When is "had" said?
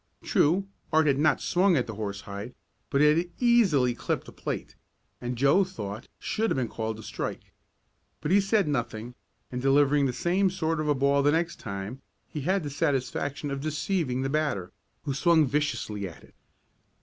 1.05-1.19, 3.19-3.29, 12.41-12.63